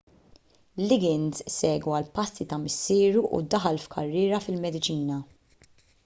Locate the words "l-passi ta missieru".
2.05-3.21